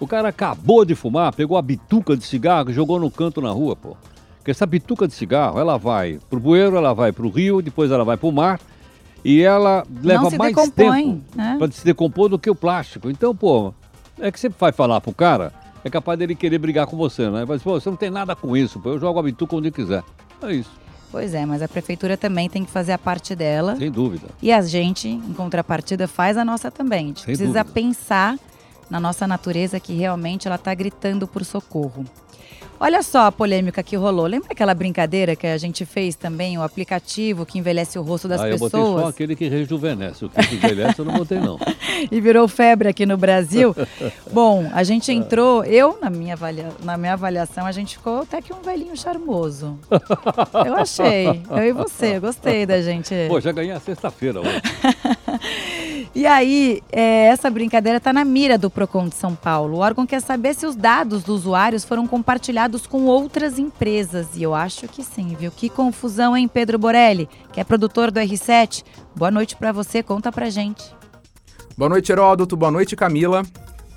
O 0.00 0.06
cara 0.06 0.28
acabou 0.28 0.84
de 0.84 0.94
fumar, 0.94 1.34
pegou 1.34 1.58
a 1.58 1.62
bituca 1.62 2.16
de 2.16 2.24
cigarro 2.24 2.70
e 2.70 2.72
jogou 2.72 2.98
no 2.98 3.10
canto 3.10 3.40
na 3.40 3.50
rua, 3.50 3.76
pô. 3.76 3.96
Porque 4.38 4.50
essa 4.50 4.64
bituca 4.64 5.06
de 5.06 5.12
cigarro, 5.12 5.60
ela 5.60 5.76
vai 5.76 6.18
pro 6.30 6.40
bueiro, 6.40 6.76
ela 6.76 6.94
vai 6.94 7.12
pro 7.12 7.28
rio, 7.28 7.60
depois 7.60 7.90
ela 7.90 8.04
vai 8.04 8.16
pro 8.16 8.32
mar 8.32 8.58
e 9.22 9.42
ela 9.42 9.84
leva 10.02 10.30
mais 10.30 10.54
decompõe, 10.56 11.02
tempo 11.04 11.36
né? 11.36 11.56
para 11.58 11.70
se 11.70 11.84
decompor 11.84 12.30
do 12.30 12.38
que 12.38 12.48
o 12.48 12.54
plástico. 12.54 13.10
Então, 13.10 13.36
pô, 13.36 13.74
é 14.18 14.32
que 14.32 14.40
você 14.40 14.48
vai 14.48 14.72
falar 14.72 15.02
pro 15.02 15.12
cara, 15.12 15.52
é 15.84 15.90
capaz 15.90 16.18
dele 16.18 16.34
querer 16.34 16.56
brigar 16.56 16.86
com 16.86 16.96
você, 16.96 17.28
né? 17.28 17.44
Mas, 17.46 17.62
pô, 17.62 17.78
você 17.78 17.90
não 17.90 17.96
tem 17.96 18.08
nada 18.08 18.34
com 18.34 18.56
isso, 18.56 18.80
pô, 18.80 18.88
eu 18.90 18.98
jogo 18.98 19.18
a 19.18 19.22
bituca 19.22 19.56
onde 19.56 19.70
quiser. 19.70 20.02
É 20.42 20.54
isso, 20.54 20.70
Pois 21.10 21.34
é, 21.34 21.44
mas 21.44 21.60
a 21.60 21.66
prefeitura 21.68 22.16
também 22.16 22.48
tem 22.48 22.64
que 22.64 22.70
fazer 22.70 22.92
a 22.92 22.98
parte 22.98 23.34
dela. 23.34 23.74
sem 23.76 23.90
dúvida. 23.90 24.28
E 24.40 24.52
a 24.52 24.62
gente, 24.62 25.08
em 25.08 25.32
contrapartida, 25.34 26.06
faz 26.06 26.36
a 26.36 26.44
nossa 26.44 26.70
também. 26.70 27.06
A 27.06 27.08
gente 27.08 27.20
Sem 27.22 27.26
precisa 27.26 27.64
dúvida. 27.64 27.74
pensar 27.74 28.38
na 28.90 28.98
nossa 29.00 29.26
natureza 29.26 29.78
que 29.80 29.94
realmente 29.94 30.46
ela 30.46 30.56
está 30.56 30.74
gritando 30.74 31.26
por 31.26 31.44
socorro. 31.44 32.04
Olha 32.82 33.02
só 33.02 33.26
a 33.26 33.32
polêmica 33.32 33.82
que 33.82 33.94
rolou. 33.94 34.24
Lembra 34.24 34.52
aquela 34.52 34.72
brincadeira 34.72 35.36
que 35.36 35.46
a 35.46 35.58
gente 35.58 35.84
fez 35.84 36.16
também, 36.16 36.56
o 36.56 36.62
aplicativo 36.62 37.44
que 37.44 37.58
envelhece 37.58 37.98
o 37.98 38.02
rosto 38.02 38.26
das 38.26 38.40
ah, 38.40 38.48
eu 38.48 38.56
botei 38.56 38.80
só 38.80 38.86
pessoas 38.94 39.08
aquele 39.08 39.36
que 39.36 39.48
rejuvenesce. 39.48 40.24
O 40.24 40.30
que 40.30 40.54
envelhece 40.54 40.98
eu 40.98 41.04
não 41.04 41.12
botei, 41.12 41.38
não. 41.38 41.58
e 42.10 42.18
virou 42.22 42.48
febre 42.48 42.88
aqui 42.88 43.04
no 43.04 43.18
Brasil? 43.18 43.76
Bom, 44.32 44.66
a 44.72 44.82
gente 44.82 45.12
entrou, 45.12 45.62
eu, 45.62 45.98
na 46.00 46.08
minha, 46.08 46.32
avalia- 46.32 46.72
na 46.82 46.96
minha 46.96 47.12
avaliação, 47.12 47.66
a 47.66 47.72
gente 47.72 47.98
ficou 47.98 48.22
até 48.22 48.40
que 48.40 48.50
um 48.50 48.62
velhinho 48.62 48.96
charmoso. 48.96 49.78
Eu 50.64 50.74
achei. 50.74 51.42
Eu 51.50 51.58
e 51.64 51.72
você, 51.72 52.16
eu 52.16 52.20
gostei 52.22 52.64
da 52.64 52.80
gente. 52.80 53.14
Pô, 53.28 53.38
já 53.40 53.52
ganhei 53.52 53.72
a 53.72 53.80
sexta-feira 53.80 54.40
hoje. 54.40 54.62
E 56.12 56.26
aí, 56.26 56.82
é, 56.90 57.26
essa 57.26 57.48
brincadeira 57.48 57.98
está 57.98 58.12
na 58.12 58.24
mira 58.24 58.58
do 58.58 58.68
PROCON 58.68 59.08
de 59.08 59.14
São 59.14 59.36
Paulo. 59.36 59.76
O 59.76 59.80
órgão 59.80 60.04
quer 60.04 60.20
saber 60.20 60.54
se 60.54 60.66
os 60.66 60.74
dados 60.74 61.22
dos 61.22 61.42
usuários 61.42 61.84
foram 61.84 62.04
compartilhados 62.06 62.84
com 62.84 63.04
outras 63.04 63.60
empresas. 63.60 64.26
E 64.34 64.42
eu 64.42 64.52
acho 64.52 64.88
que 64.88 65.04
sim, 65.04 65.36
viu? 65.38 65.52
Que 65.52 65.68
confusão, 65.68 66.36
hein, 66.36 66.48
Pedro 66.48 66.78
Borelli, 66.78 67.28
que 67.52 67.60
é 67.60 67.64
produtor 67.64 68.10
do 68.10 68.18
R7. 68.18 68.82
Boa 69.14 69.30
noite 69.30 69.54
para 69.54 69.70
você, 69.70 70.02
conta 70.02 70.32
pra 70.32 70.50
gente. 70.50 70.82
Boa 71.78 71.88
noite, 71.88 72.10
Heródoto. 72.10 72.56
Boa 72.56 72.72
noite, 72.72 72.96
Camila. 72.96 73.44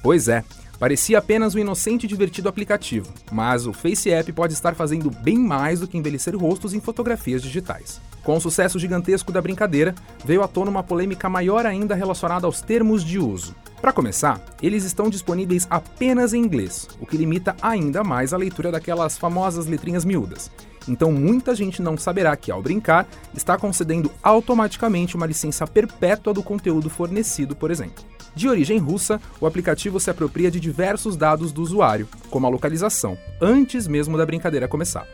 Pois 0.04 0.27
é, 0.27 0.44
parecia 0.77 1.18
apenas 1.18 1.56
um 1.56 1.59
inocente 1.59 2.04
e 2.04 2.07
divertido 2.07 2.48
aplicativo, 2.48 3.12
mas 3.31 3.66
o 3.66 3.74
Face 3.74 4.12
App 4.12 4.31
pode 4.33 4.54
estar 4.54 4.75
fazendo 4.75 5.09
bem 5.09 5.38
mais 5.39 5.80
do 5.80 5.88
que 5.88 5.98
envelhecer 5.98 6.38
rostos 6.38 6.75
em 6.75 6.80
fotografias 6.80 7.42
digitais. 7.42 8.00
Com 8.23 8.37
o 8.37 8.41
sucesso 8.41 8.79
gigantesco 8.79 9.31
da 9.31 9.41
brincadeira, 9.41 9.93
veio 10.23 10.43
à 10.43 10.47
tona 10.47 10.71
uma 10.71 10.81
polêmica 10.81 11.29
maior 11.29 11.65
ainda 11.65 11.93
relacionada 11.93 12.45
aos 12.45 12.61
termos 12.61 13.03
de 13.03 13.19
uso. 13.19 13.53
Para 13.81 13.91
começar, 13.91 14.41
eles 14.61 14.85
estão 14.85 15.09
disponíveis 15.09 15.67
apenas 15.69 16.33
em 16.33 16.39
inglês, 16.39 16.87
o 17.01 17.05
que 17.05 17.17
limita 17.17 17.53
ainda 17.61 18.01
mais 18.01 18.33
a 18.33 18.37
leitura 18.37 18.71
daquelas 18.71 19.17
famosas 19.17 19.65
letrinhas 19.65 20.05
miúdas. 20.05 20.49
Então 20.87 21.11
muita 21.11 21.53
gente 21.53 21.81
não 21.81 21.97
saberá 21.97 22.35
que, 22.37 22.49
ao 22.49 22.61
brincar, 22.61 23.05
está 23.33 23.57
concedendo 23.57 24.09
automaticamente 24.21 25.18
uma 25.18 25.25
licença 25.25 25.68
perpétua 25.68 26.33
do 26.33 26.42
conteúdo 26.42 26.89
fornecido, 26.89 27.56
por 27.56 27.71
exemplo. 27.71 28.06
De 28.33 28.47
origem 28.47 28.80
russa, 28.80 29.19
o 29.39 29.45
aplicativo 29.45 29.99
se 29.99 30.09
apropria 30.09 30.49
de 30.49 30.59
diversos 30.59 31.15
dados 31.15 31.51
do 31.51 31.61
usuário, 31.61 32.07
como 32.30 32.47
a 32.47 32.49
localização, 32.49 33.18
antes 33.42 33.87
mesmo 33.87 34.18
da 34.18 34.25
brincadeira 34.25 34.68
começar. 34.68 35.06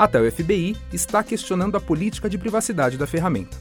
Até 0.00 0.18
o 0.18 0.32
FBI 0.32 0.78
está 0.94 1.22
questionando 1.22 1.76
a 1.76 1.80
política 1.80 2.26
de 2.26 2.38
privacidade 2.38 2.96
da 2.96 3.06
ferramenta. 3.06 3.58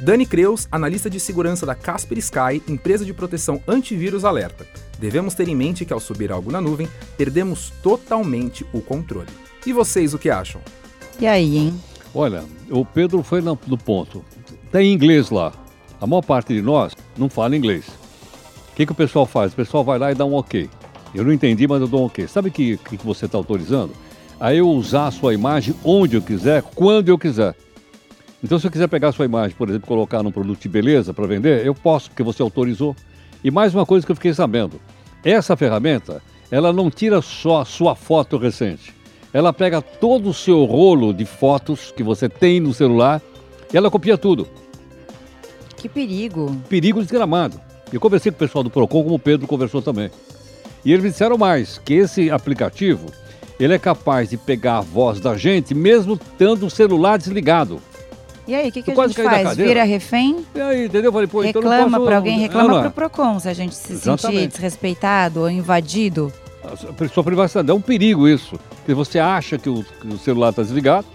Dani 0.00 0.24
Creus, 0.24 0.66
analista 0.72 1.10
de 1.10 1.20
segurança 1.20 1.66
da 1.66 1.74
Casper 1.74 2.16
Sky, 2.16 2.62
empresa 2.66 3.04
de 3.04 3.12
proteção 3.12 3.62
antivírus, 3.68 4.24
alerta: 4.24 4.66
devemos 4.98 5.34
ter 5.34 5.46
em 5.46 5.54
mente 5.54 5.84
que 5.84 5.92
ao 5.92 6.00
subir 6.00 6.32
algo 6.32 6.50
na 6.50 6.58
nuvem, 6.58 6.88
perdemos 7.18 7.70
totalmente 7.82 8.64
o 8.72 8.80
controle. 8.80 9.28
E 9.66 9.74
vocês 9.74 10.14
o 10.14 10.18
que 10.18 10.30
acham? 10.30 10.62
E 11.20 11.26
aí, 11.26 11.58
hein? 11.58 11.78
Olha, 12.14 12.46
o 12.70 12.82
Pedro 12.82 13.22
foi 13.22 13.42
no, 13.42 13.58
no 13.66 13.76
ponto. 13.76 14.24
Tem 14.72 14.90
inglês 14.90 15.28
lá. 15.28 15.52
A 16.00 16.06
maior 16.06 16.22
parte 16.22 16.54
de 16.54 16.62
nós 16.62 16.94
não 17.14 17.28
fala 17.28 17.54
inglês. 17.54 17.86
O 18.72 18.74
que, 18.74 18.86
que 18.86 18.92
o 18.92 18.94
pessoal 18.94 19.26
faz? 19.26 19.52
O 19.52 19.56
pessoal 19.56 19.84
vai 19.84 19.98
lá 19.98 20.10
e 20.10 20.14
dá 20.14 20.24
um 20.24 20.32
ok. 20.32 20.70
Eu 21.14 21.24
não 21.24 21.32
entendi, 21.32 21.68
mas 21.68 21.82
eu 21.82 21.88
dou 21.88 22.00
um 22.00 22.06
ok. 22.06 22.26
Sabe 22.26 22.48
o 22.48 22.52
que, 22.52 22.78
que 22.78 22.96
você 23.04 23.26
está 23.26 23.36
autorizando? 23.36 23.92
A 24.40 24.54
eu 24.54 24.68
usar 24.68 25.08
a 25.08 25.10
sua 25.10 25.34
imagem 25.34 25.74
onde 25.84 26.16
eu 26.16 26.22
quiser, 26.22 26.62
quando 26.62 27.08
eu 27.08 27.18
quiser. 27.18 27.54
Então, 28.42 28.58
se 28.58 28.66
eu 28.66 28.70
quiser 28.70 28.86
pegar 28.88 29.08
a 29.08 29.12
sua 29.12 29.24
imagem, 29.24 29.56
por 29.56 29.68
exemplo, 29.68 29.88
colocar 29.88 30.22
num 30.22 30.30
produto 30.30 30.60
de 30.60 30.68
beleza 30.68 31.12
para 31.12 31.26
vender, 31.26 31.66
eu 31.66 31.74
posso, 31.74 32.08
porque 32.10 32.22
você 32.22 32.40
autorizou. 32.40 32.94
E 33.42 33.50
mais 33.50 33.74
uma 33.74 33.84
coisa 33.84 34.06
que 34.06 34.12
eu 34.12 34.16
fiquei 34.16 34.32
sabendo: 34.32 34.80
essa 35.24 35.56
ferramenta, 35.56 36.22
ela 36.50 36.72
não 36.72 36.90
tira 36.90 37.20
só 37.20 37.60
a 37.60 37.64
sua 37.64 37.96
foto 37.96 38.36
recente. 38.36 38.94
Ela 39.32 39.52
pega 39.52 39.82
todo 39.82 40.30
o 40.30 40.34
seu 40.34 40.64
rolo 40.64 41.12
de 41.12 41.24
fotos 41.24 41.92
que 41.94 42.02
você 42.02 42.28
tem 42.28 42.60
no 42.60 42.72
celular 42.72 43.20
e 43.72 43.76
ela 43.76 43.90
copia 43.90 44.16
tudo. 44.16 44.48
Que 45.76 45.88
perigo. 45.88 46.56
Perigo 46.68 47.00
desgramado. 47.00 47.60
Eu 47.92 48.00
conversei 48.00 48.32
com 48.32 48.36
o 48.36 48.38
pessoal 48.38 48.64
do 48.64 48.70
Procon, 48.70 49.02
como 49.02 49.14
o 49.14 49.18
Pedro 49.18 49.46
conversou 49.46 49.82
também. 49.82 50.10
E 50.84 50.92
eles 50.92 51.04
me 51.04 51.10
disseram 51.10 51.36
mais, 51.36 51.78
que 51.78 51.94
esse 51.94 52.30
aplicativo, 52.30 53.06
ele 53.58 53.74
é 53.74 53.78
capaz 53.78 54.30
de 54.30 54.36
pegar 54.36 54.78
a 54.78 54.80
voz 54.80 55.20
da 55.20 55.36
gente, 55.36 55.74
mesmo 55.74 56.18
tendo 56.36 56.66
o 56.66 56.70
celular 56.70 57.18
desligado. 57.18 57.80
E 58.46 58.54
aí, 58.54 58.68
o 58.68 58.72
que, 58.72 58.82
que 58.82 58.90
a 58.90 59.06
gente 59.06 59.22
faz? 59.22 59.56
Vira 59.56 59.84
refém? 59.84 60.44
E 60.54 60.60
aí, 60.60 60.86
entendeu? 60.86 61.08
Eu 61.08 61.12
falei, 61.12 61.26
pô, 61.26 61.44
então 61.44 61.60
reclama 61.60 61.98
posso... 61.98 62.06
pra 62.06 62.16
alguém, 62.16 62.38
É, 62.38 62.40
reclama 62.40 62.78
é? 62.78 62.82
pro 62.82 62.90
PROCON 62.92 63.38
se 63.40 63.48
a 63.48 63.52
gente 63.52 63.74
se 63.74 63.88
sentir 63.88 64.08
Exatamente. 64.08 64.52
desrespeitado 64.52 65.40
ou 65.40 65.50
invadido. 65.50 66.32
A 66.64 67.08
sua 67.08 67.22
privacidade 67.22 67.70
é 67.70 67.74
um 67.74 67.80
perigo 67.80 68.26
isso. 68.26 68.58
Porque 68.76 68.94
você 68.94 69.18
acha 69.18 69.58
que 69.58 69.68
o, 69.68 69.84
que 69.84 70.06
o 70.06 70.18
celular 70.18 70.50
está 70.50 70.62
desligado, 70.62 71.06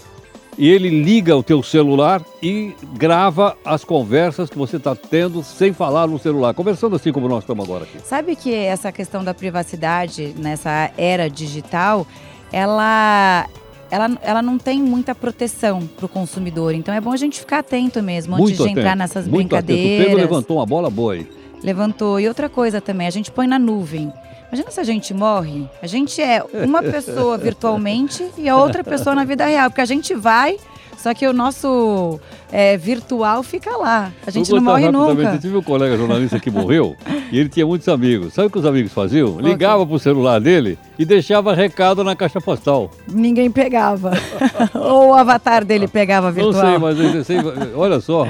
e 0.57 0.69
ele 0.69 0.89
liga 0.89 1.35
o 1.35 1.41
teu 1.41 1.63
celular 1.63 2.21
e 2.41 2.75
grava 2.93 3.57
as 3.65 3.83
conversas 3.83 4.50
que 4.50 4.57
você 4.57 4.77
está 4.77 4.95
tendo 4.95 5.41
sem 5.43 5.73
falar 5.73 6.07
no 6.07 6.19
celular, 6.19 6.53
conversando 6.53 6.95
assim 6.95 7.12
como 7.12 7.27
nós 7.27 7.39
estamos 7.39 7.65
agora 7.65 7.85
aqui. 7.85 7.97
Sabe 8.05 8.35
que 8.35 8.53
essa 8.53 8.91
questão 8.91 9.23
da 9.23 9.33
privacidade 9.33 10.35
nessa 10.38 10.91
era 10.97 11.29
digital, 11.29 12.05
ela 12.53 13.50
ela, 13.91 14.17
ela 14.24 14.41
não 14.41 14.57
tem 14.57 14.81
muita 14.81 15.13
proteção 15.13 15.86
para 15.86 16.05
o 16.05 16.10
consumidor. 16.10 16.74
Então 16.74 16.93
é 16.93 17.01
bom 17.01 17.12
a 17.12 17.17
gente 17.17 17.39
ficar 17.39 17.60
atento 17.60 18.01
mesmo 18.01 18.38
Muito 18.38 18.45
antes 18.45 18.57
de 18.57 18.63
atento, 18.63 18.79
entrar 18.79 18.95
nessas 18.95 19.27
muito 19.27 19.50
brincadeiras. 19.50 19.86
Atento. 19.86 20.01
O 20.01 20.05
Pedro 20.05 20.22
levantou 20.22 20.57
uma 20.57 20.65
bola 20.65 20.89
boa 20.89 21.13
aí. 21.13 21.27
Levantou. 21.62 22.19
E 22.19 22.27
outra 22.27 22.50
coisa 22.50 22.81
também, 22.81 23.05
a 23.05 23.12
gente 23.12 23.29
põe 23.31 23.45
na 23.45 23.60
nuvem. 23.60 24.12
Imagina 24.48 24.72
se 24.72 24.79
a 24.79 24.83
gente 24.83 25.13
morre. 25.13 25.67
A 25.81 25.88
gente 25.88 26.22
é 26.22 26.43
uma 26.53 26.81
pessoa 26.81 27.38
virtualmente 27.38 28.24
e 28.38 28.50
a 28.50 28.57
outra 28.57 28.83
pessoa 28.83 29.15
na 29.15 29.25
vida 29.25 29.45
real. 29.45 29.69
Porque 29.69 29.81
a 29.81 29.86
gente 29.86 30.13
vai, 30.13 30.57
só 31.03 31.13
que 31.13 31.27
o 31.27 31.33
nosso 31.33 32.17
é, 32.50 32.77
virtual 32.77 33.43
fica 33.43 33.75
lá. 33.75 34.10
A 34.25 34.31
gente 34.31 34.50
Vou 34.50 34.62
não 34.62 34.72
morre 34.72 34.89
nunca. 34.89 35.33
Eu 35.33 35.38
tive 35.38 35.57
um 35.57 35.62
colega 35.62 35.98
jornalista 35.98 36.39
que 36.39 36.50
morreu 36.50 36.95
e 37.29 37.38
ele 37.38 37.50
tinha 37.50 37.65
muitos 37.65 37.89
amigos. 37.89 38.33
Sabe 38.33 38.48
o 38.48 38.50
que 38.50 38.57
os 38.57 38.65
amigos 38.65 38.93
faziam? 38.93 39.38
Ligava 39.41 39.86
pro 39.86 40.00
celular 40.00 40.39
dele 40.39 40.79
e 40.98 41.03
deixava 41.03 41.53
recado 41.53 42.05
na 42.05 42.15
caixa 42.15 42.39
postal. 42.39 42.89
Ninguém 43.05 43.51
pegava. 43.51 44.13
Ou 44.74 45.10
o 45.10 45.13
avatar 45.13 45.65
dele 45.65 45.89
pegava 45.89 46.31
virtual. 46.31 46.53
Não 46.53 46.69
sei, 46.69 46.77
mas 46.77 47.15
eu 47.15 47.24
sei, 47.25 47.38
olha 47.75 48.00
só. 48.00 48.25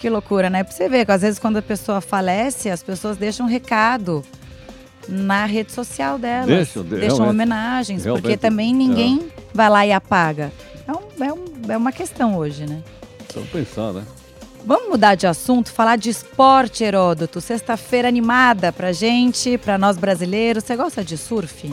Que 0.00 0.08
loucura, 0.08 0.48
né? 0.48 0.62
Pra 0.62 0.72
você 0.72 0.88
ver 0.88 1.04
que 1.04 1.10
às 1.10 1.22
vezes 1.22 1.40
quando 1.40 1.56
a 1.56 1.62
pessoa 1.62 2.00
falece, 2.00 2.70
as 2.70 2.84
pessoas 2.84 3.16
deixam 3.16 3.48
recado 3.48 4.22
na 5.08 5.44
rede 5.44 5.72
social 5.72 6.20
delas. 6.20 6.46
Deixam, 6.46 6.84
de- 6.84 6.90
deixam 6.90 7.16
realmente. 7.16 7.34
homenagens, 7.34 8.02
porque 8.04 8.20
Realmente, 8.20 8.40
também 8.40 8.72
ninguém 8.72 9.26
vai 9.52 9.68
lá 9.68 9.84
e 9.84 9.90
apaga. 9.90 10.52
É, 10.90 10.92
um- 10.92 11.24
é 11.24 11.32
um- 11.32 11.72
é 11.72 11.76
uma 11.76 11.92
questão 11.92 12.36
hoje, 12.36 12.66
né? 12.66 12.82
Estamos 13.28 13.48
pensando, 13.50 14.00
né? 14.00 14.06
Vamos 14.64 14.88
mudar 14.90 15.14
de 15.14 15.26
assunto, 15.26 15.70
falar 15.72 15.96
de 15.96 16.10
esporte, 16.10 16.84
Heródoto. 16.84 17.40
Sexta-feira 17.40 18.08
animada 18.08 18.72
pra 18.72 18.92
gente, 18.92 19.56
pra 19.56 19.78
nós 19.78 19.96
brasileiros. 19.96 20.64
Você 20.64 20.76
gosta 20.76 21.02
de 21.04 21.16
surf? 21.16 21.72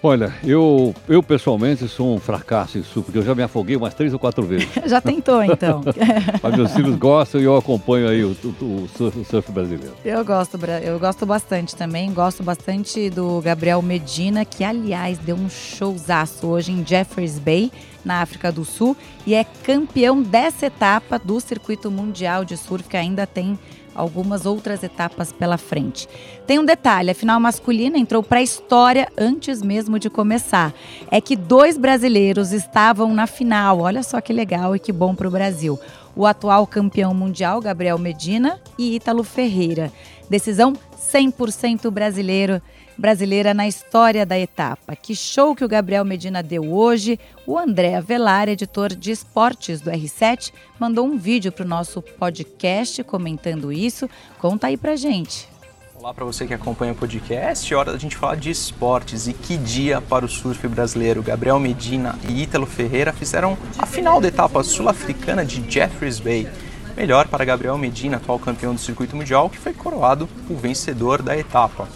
Olha, 0.00 0.32
eu, 0.44 0.94
eu 1.08 1.20
pessoalmente 1.22 1.88
sou 1.88 2.14
um 2.14 2.20
fracasso 2.20 2.78
em 2.78 2.82
surf, 2.84 3.02
porque 3.06 3.18
eu 3.18 3.22
já 3.24 3.34
me 3.34 3.42
afoguei 3.42 3.74
umas 3.74 3.92
três 3.94 4.12
ou 4.12 4.18
quatro 4.18 4.44
vezes. 4.46 4.68
Já 4.86 5.00
tentou, 5.00 5.42
então? 5.42 5.82
Mas 6.40 6.54
meus 6.56 6.72
filhos 6.72 6.94
gostam 6.96 7.40
e 7.40 7.44
eu 7.44 7.56
acompanho 7.56 8.08
aí 8.08 8.22
o, 8.22 8.30
o- 8.30 8.88
surf, 8.96 9.18
o 9.18 9.24
surf 9.24 9.50
brasileiro. 9.50 9.92
Eu 10.04 10.24
gosto, 10.24 10.56
eu 10.84 11.00
gosto 11.00 11.26
bastante 11.26 11.74
também. 11.74 12.12
Gosto 12.12 12.44
bastante 12.44 13.10
do 13.10 13.40
Gabriel 13.40 13.82
Medina, 13.82 14.44
que 14.44 14.62
aliás 14.62 15.18
deu 15.18 15.34
um 15.34 15.50
showzaço 15.50 16.46
hoje 16.46 16.70
em 16.70 16.86
Jeffreys 16.86 17.38
Bay, 17.40 17.72
na 18.04 18.22
África 18.22 18.52
do 18.52 18.64
Sul, 18.64 18.96
e 19.26 19.34
é 19.34 19.44
campeão 19.64 20.22
dessa 20.22 20.66
etapa 20.66 21.18
do 21.18 21.40
circuito 21.40 21.90
mundial 21.90 22.44
de 22.44 22.56
surf, 22.56 22.88
que 22.88 22.96
ainda 22.96 23.26
tem 23.26 23.58
algumas 23.98 24.46
outras 24.46 24.82
etapas 24.82 25.32
pela 25.32 25.58
frente. 25.58 26.08
Tem 26.46 26.58
um 26.58 26.64
detalhe, 26.64 27.10
a 27.10 27.14
final 27.14 27.40
masculina 27.40 27.98
entrou 27.98 28.22
para 28.22 28.38
a 28.38 28.42
história 28.42 29.08
antes 29.18 29.60
mesmo 29.60 29.98
de 29.98 30.08
começar. 30.08 30.72
É 31.10 31.20
que 31.20 31.36
dois 31.36 31.76
brasileiros 31.76 32.52
estavam 32.52 33.12
na 33.12 33.26
final. 33.26 33.80
Olha 33.80 34.02
só 34.02 34.20
que 34.20 34.32
legal 34.32 34.74
e 34.74 34.78
que 34.78 34.92
bom 34.92 35.14
para 35.14 35.28
o 35.28 35.30
Brasil. 35.30 35.78
O 36.14 36.26
atual 36.26 36.66
campeão 36.66 37.12
mundial, 37.12 37.60
Gabriel 37.60 37.98
Medina, 37.98 38.60
e 38.78 38.96
Ítalo 38.96 39.22
Ferreira. 39.22 39.92
Decisão 40.28 40.74
100% 40.98 41.90
brasileiro, 41.90 42.60
brasileira 42.98 43.54
na 43.54 43.68
história 43.68 44.26
da 44.26 44.36
etapa. 44.36 44.96
Que 44.96 45.14
show 45.14 45.54
que 45.54 45.64
o 45.64 45.68
Gabriel 45.68 46.04
Medina 46.04 46.42
deu 46.42 46.74
hoje. 46.74 47.18
O 47.46 47.56
André 47.56 47.94
Avelar, 47.94 48.48
editor 48.48 48.92
de 48.94 49.12
esportes 49.12 49.80
do 49.80 49.90
R7, 49.90 50.52
mandou 50.78 51.06
um 51.06 51.16
vídeo 51.16 51.52
para 51.52 51.64
o 51.64 51.68
nosso 51.68 52.02
podcast 52.02 53.04
comentando 53.04 53.72
isso. 53.72 54.10
Conta 54.38 54.66
aí 54.66 54.76
pra 54.76 54.96
gente. 54.96 55.48
Olá 55.94 56.14
para 56.14 56.24
você 56.24 56.46
que 56.46 56.54
acompanha 56.54 56.92
o 56.92 56.94
podcast, 56.94 57.74
hora 57.74 57.90
da 57.90 57.98
gente 57.98 58.16
falar 58.16 58.36
de 58.36 58.50
esportes 58.50 59.26
e 59.26 59.32
que 59.32 59.56
dia 59.56 60.00
para 60.00 60.24
o 60.24 60.28
surf 60.28 60.66
brasileiro. 60.68 61.22
Gabriel 61.24 61.58
Medina 61.58 62.16
e 62.28 62.42
Ítalo 62.42 62.66
Ferreira 62.66 63.12
fizeram 63.12 63.58
a 63.76 63.84
final 63.84 64.20
da 64.20 64.28
etapa 64.28 64.62
sul-africana 64.62 65.44
de 65.44 65.68
Jeffreys 65.68 66.20
Bay. 66.20 66.48
Melhor 66.96 67.26
para 67.26 67.44
Gabriel 67.44 67.76
Medina, 67.76 68.16
atual 68.16 68.38
campeão 68.38 68.74
do 68.74 68.80
circuito 68.80 69.16
mundial, 69.16 69.50
que 69.50 69.58
foi 69.58 69.72
coroado 69.72 70.28
o 70.48 70.54
vencedor 70.54 71.20
da 71.20 71.36
etapa. 71.36 71.88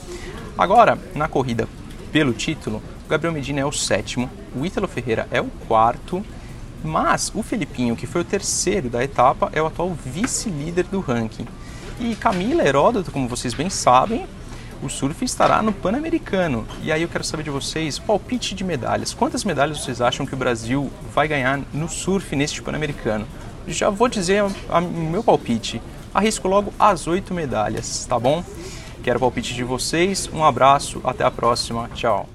Agora, 0.57 0.99
na 1.15 1.29
corrida 1.29 1.67
pelo 2.13 2.33
título, 2.33 2.83
o 3.07 3.09
Gabriel 3.09 3.33
Medina 3.33 3.61
é 3.61 3.65
o 3.65 3.73
sétimo, 3.73 4.31
o 4.55 4.65
Ítalo 4.67 4.87
Ferreira 4.87 5.27
é 5.31 5.41
o 5.41 5.49
quarto, 5.67 6.25
mas 6.85 7.33
o 7.35 7.43
Felipinho, 7.43 7.97
que 7.97 8.07
foi 8.07 8.21
o 8.21 8.25
terceiro 8.25 8.91
da 8.91 9.03
etapa, 9.03 9.51
é 9.53 9.63
o 9.63 9.67
atual 9.67 9.97
vice-líder 10.05 10.85
do 10.85 11.01
ranking. 11.01 11.47
E 12.01 12.15
Camila 12.17 12.67
Heródoto, 12.67 13.11
como 13.11 13.29
vocês 13.29 13.55
bem 13.55 13.71
sabem, 13.71 14.27
o 14.83 14.89
surf 14.89 15.25
estará 15.25 15.63
no 15.63 15.73
Pan-Americano. 15.73 16.67
E 16.83 16.91
aí 16.91 17.03
eu 17.03 17.09
quero 17.09 17.23
saber 17.23 17.45
de 17.45 17.51
vocês, 17.51 17.99
palpite 17.99 18.55
de 18.55 18.65
medalhas. 18.65 19.15
Quantas 19.15 19.45
medalhas 19.45 19.81
vocês 19.81 20.01
acham 20.01 20.27
que 20.27 20.35
o 20.35 20.37
Brasil 20.37 20.91
vai 21.15 21.29
ganhar 21.29 21.61
no 21.73 21.89
surf 21.89 22.35
neste 22.35 22.61
Pan-Americano? 22.61 23.25
Já 23.69 23.89
vou 23.91 24.09
dizer 24.09 24.43
o 24.43 24.51
meu 24.81 25.23
palpite. 25.23 25.81
Arrisco 26.13 26.49
logo 26.49 26.75
as 26.79 27.07
oito 27.07 27.33
medalhas, 27.33 28.05
tá 28.07 28.19
bom? 28.19 28.45
Quero 29.03 29.17
o 29.17 29.21
palpite 29.21 29.55
de 29.55 29.65
vocês. 29.65 30.31
Um 30.33 30.45
abraço, 30.45 31.01
até 31.05 31.25
a 31.25 31.31
próxima. 31.31 31.89
Tchau. 31.95 32.29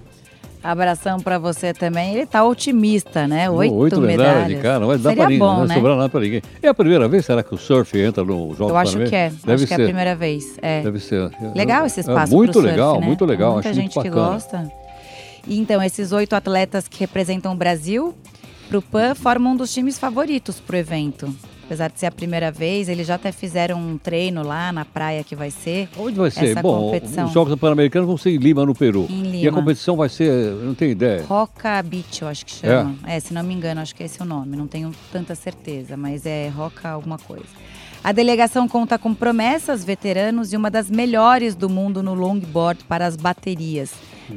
Abração 0.64 1.20
pra 1.20 1.38
você 1.40 1.74
também. 1.74 2.14
Ele 2.16 2.26
tá 2.26 2.44
otimista, 2.44 3.26
né? 3.28 3.50
Oito, 3.50 3.74
Oito 3.74 4.02
medalhas. 4.02 4.48
de 4.48 4.56
cara, 4.58 4.80
não 4.80 4.88
vai 4.88 4.98
dar 4.98 5.10
Seria 5.12 5.16
pra 5.24 5.26
ninguém, 5.26 5.40
bom, 5.40 5.52
não 5.52 5.58
vai 5.60 5.68
né? 5.68 5.76
sobrar 5.76 5.96
nada 5.96 6.10
pra 6.10 6.20
ninguém. 6.20 6.42
É 6.62 6.68
a 6.68 6.74
primeira 6.74 7.08
vez, 7.08 7.26
será 7.26 7.42
que 7.42 7.54
o 7.56 7.58
surf 7.58 7.98
entra 7.98 8.24
no 8.24 8.54
Jogos 8.54 8.72
Eu 8.72 8.78
acho 8.78 8.98
que 8.98 9.16
é. 9.16 9.30
Deve 9.30 9.54
acho 9.54 9.68
que 9.68 9.76
ser. 9.76 9.82
é 9.82 9.84
a 9.84 9.88
primeira 9.88 10.16
vez. 10.16 10.58
É. 10.62 10.82
Deve 10.82 11.00
ser. 11.00 11.32
Legal 11.56 11.86
esse 11.86 12.02
espaço 12.02 12.34
É 12.34 12.36
muito 12.36 12.52
pro 12.52 12.62
surf, 12.62 12.76
legal, 12.76 13.00
né? 13.00 13.06
muito 13.06 13.24
legal. 13.26 13.54
Muita 13.54 13.70
acho 13.70 13.80
gente 13.80 13.96
muito 13.96 14.02
que 14.06 14.10
gosta. 14.10 14.70
E 15.48 15.58
então, 15.58 15.82
esses 15.82 16.12
oito 16.12 16.36
atletas 16.36 16.88
que 16.88 17.00
representam 17.00 17.54
o 17.54 17.56
Brasil 17.56 18.14
pro 18.68 18.82
PAN 18.82 19.16
formam 19.16 19.54
um 19.54 19.56
dos 19.56 19.74
times 19.74 19.98
favoritos 19.98 20.60
pro 20.60 20.76
evento. 20.76 21.34
Apesar 21.68 21.90
de 21.92 22.00
ser 22.00 22.06
a 22.06 22.12
primeira 22.12 22.50
vez, 22.50 22.88
eles 22.88 23.06
já 23.06 23.16
até 23.16 23.30
fizeram 23.30 23.78
um 23.78 23.98
treino 23.98 24.42
lá 24.42 24.72
na 24.72 24.86
praia 24.86 25.22
que 25.22 25.36
vai 25.36 25.52
ser. 25.52 25.90
Onde 26.00 26.18
vai 26.18 26.32
ser? 26.32 26.52
essa 26.52 26.62
Bom, 26.62 26.86
competição. 26.86 27.26
os 27.26 27.34
Jogos 27.34 27.54
Pan-Americanos 27.60 28.08
vão 28.08 28.18
ser 28.18 28.30
em 28.30 28.38
Lima, 28.38 28.66
no 28.66 28.74
Peru. 28.74 29.06
Em 29.10 29.22
E 29.26 29.28
a 29.28 29.32
Lima. 29.50 29.52
competição 29.60 29.98
vai 29.98 30.08
ser, 30.08 30.30
eu 30.32 30.64
não 30.64 30.74
tenho 30.74 30.92
ideia. 30.92 31.26
Roca 31.28 31.84
Beach, 31.84 32.22
eu 32.22 32.30
acho 32.30 32.46
que 32.46 32.54
chama. 32.54 32.96
É? 33.06 33.20
se 33.20 33.34
não 33.34 33.44
me 33.44 33.54
engano, 33.54 33.82
acho 33.82 33.94
que 33.94 34.02
esse 34.02 34.22
é 34.22 34.24
o 34.24 34.28
nome. 34.28 34.56
Não 34.56 34.66
tenho 34.66 34.94
tanta 35.12 35.36
certeza, 35.36 35.98
mas 35.98 36.26
é 36.26 36.48
Roca 36.48 36.88
alguma 36.88 37.18
coisa. 37.18 37.44
A 38.02 38.14
delegação 38.14 38.66
conta 38.70 38.98
com 38.98 39.14
promessas, 39.14 39.84
veteranos 39.84 40.54
e 40.54 40.56
uma 40.56 40.72
das 40.72 40.90
melhores 40.90 41.54
do 41.54 41.68
mundo 41.70 42.02
no 42.02 42.14
longboard 42.14 42.86
para 42.86 43.06
as 43.06 43.18
baterias. 43.18 43.92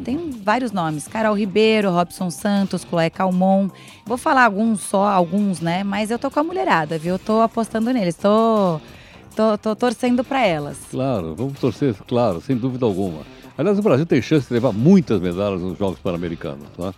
Tem 0.04 0.30
vários 0.30 0.72
nomes: 0.72 1.08
Carol 1.08 1.36
Ribeiro, 1.36 1.90
Robson 1.90 2.30
Santos, 2.30 2.84
Chloé 2.88 3.10
Calmon. 3.10 3.68
Vou 4.04 4.16
falar 4.16 4.44
alguns 4.44 4.80
só, 4.80 5.06
alguns, 5.06 5.60
né? 5.60 5.84
Mas 5.84 6.10
eu 6.10 6.18
tô 6.18 6.30
com 6.30 6.40
a 6.40 6.44
mulherada, 6.44 6.98
viu? 6.98 7.14
Eu 7.14 7.18
tô 7.18 7.40
apostando 7.40 7.92
neles. 7.92 8.16
Tô, 8.16 8.80
tô, 9.34 9.58
tô 9.58 9.76
torcendo 9.76 10.22
para 10.24 10.46
elas. 10.46 10.78
Claro, 10.90 11.34
vamos 11.34 11.58
torcer, 11.58 11.94
claro, 12.06 12.40
sem 12.40 12.56
dúvida 12.56 12.86
alguma. 12.86 13.20
Aliás, 13.60 13.78
o 13.78 13.82
Brasil 13.82 14.06
tem 14.06 14.22
chance 14.22 14.48
de 14.48 14.54
levar 14.54 14.72
muitas 14.72 15.20
medalhas 15.20 15.60
nos 15.60 15.76
Jogos 15.78 15.98
Pan-Americanos. 15.98 16.64
Tá? 16.78 16.94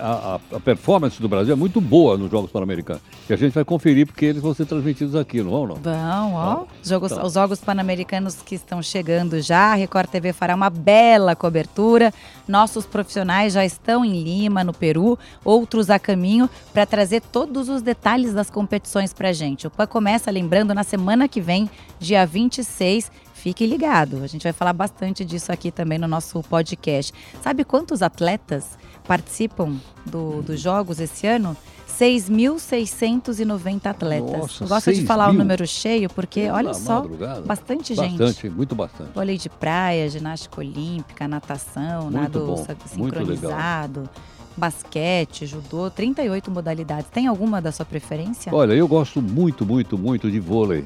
A, 0.00 0.34
a- 0.52 0.56
a 0.56 0.60
performance 0.60 1.20
do 1.20 1.28
Brasil 1.28 1.52
é 1.52 1.56
muito 1.56 1.78
boa 1.78 2.16
nos 2.16 2.30
Jogos 2.30 2.50
Pan-Americanos. 2.50 3.02
E 3.28 3.34
a 3.34 3.36
gente 3.36 3.52
vai 3.52 3.66
conferir 3.66 4.06
porque 4.06 4.24
eles 4.24 4.40
vão 4.40 4.54
ser 4.54 4.64
transmitidos 4.64 5.14
aqui, 5.14 5.42
não 5.42 5.50
vão, 5.50 5.66
não? 5.66 5.74
Vão, 5.74 6.34
ó. 6.34 6.54
Tá. 6.54 6.66
Jogos, 6.82 7.12
Tá. 7.12 7.22
Os 7.22 7.34
Jogos 7.34 7.60
Pan-Americanos 7.60 8.36
que 8.36 8.54
estão 8.54 8.82
chegando 8.82 9.42
já. 9.42 9.72
A 9.72 9.74
Record 9.74 10.08
TV 10.08 10.32
fará 10.32 10.54
uma 10.54 10.70
bela 10.70 11.36
cobertura. 11.36 12.10
Nossos 12.48 12.86
profissionais 12.86 13.52
já 13.52 13.62
estão 13.66 14.02
em 14.02 14.22
Lima, 14.22 14.64
no 14.64 14.72
Peru, 14.72 15.18
outros 15.44 15.90
a 15.90 15.98
caminho, 15.98 16.48
para 16.72 16.86
trazer 16.86 17.20
todos 17.20 17.68
os 17.68 17.82
detalhes 17.82 18.32
das 18.32 18.48
competições 18.48 19.12
para 19.12 19.34
gente. 19.34 19.66
O 19.66 19.70
PAN 19.70 19.86
começa, 19.86 20.30
lembrando, 20.30 20.72
na 20.72 20.82
semana 20.82 21.28
que 21.28 21.42
vem, 21.42 21.68
dia 22.00 22.24
26. 22.24 23.10
Fique 23.46 23.64
ligado, 23.64 24.24
a 24.24 24.26
gente 24.26 24.42
vai 24.42 24.52
falar 24.52 24.72
bastante 24.72 25.24
disso 25.24 25.52
aqui 25.52 25.70
também 25.70 25.98
no 26.00 26.08
nosso 26.08 26.42
podcast. 26.42 27.14
Sabe 27.40 27.62
quantos 27.62 28.02
atletas 28.02 28.76
participam 29.06 29.76
do- 30.04 30.42
dos 30.42 30.60
Jogos 30.60 30.98
esse 30.98 31.28
ano? 31.28 31.56
6.690 31.86 33.86
atletas. 33.88 34.32
Nossa, 34.32 34.66
gosto 34.66 34.90
de 34.90 34.96
6 34.96 35.06
falar 35.06 35.28
o 35.28 35.30
mil? 35.30 35.38
número 35.42 35.64
cheio, 35.64 36.10
porque 36.10 36.40
Pela 36.40 36.56
olha 36.56 36.74
só, 36.74 37.02
madrugada. 37.02 37.42
bastante 37.42 37.94
gente. 37.94 38.18
Bastante, 38.18 38.50
muito 38.50 38.74
bastante. 38.74 39.10
Vôlei 39.14 39.38
de 39.38 39.48
praia, 39.48 40.08
ginástica 40.08 40.60
olímpica, 40.60 41.28
natação, 41.28 42.10
Muito 42.10 42.14
nado 42.16 42.46
bom, 42.46 42.66
sincronizado, 42.86 44.10
basquete, 44.56 45.46
judô, 45.46 45.88
38 45.88 46.50
modalidades. 46.50 47.06
Tem 47.12 47.28
alguma 47.28 47.62
da 47.62 47.70
sua 47.70 47.84
preferência? 47.86 48.52
Olha, 48.52 48.72
eu 48.72 48.88
gosto 48.88 49.22
muito, 49.22 49.64
muito, 49.64 49.96
muito 49.96 50.28
de 50.32 50.40
vôlei. 50.40 50.84